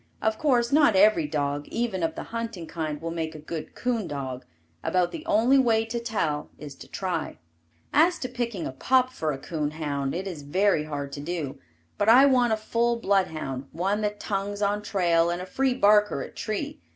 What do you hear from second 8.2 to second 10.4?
picking a pup for a coon hound, it